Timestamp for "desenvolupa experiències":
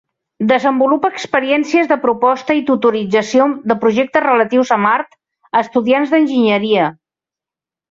0.51-1.91